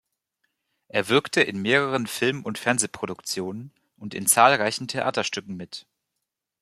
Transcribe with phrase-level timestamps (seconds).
[0.87, 5.85] Er wirkte in mehreren Film- und Fernsehproduktionen und in zahlreichen Theaterstücken mit.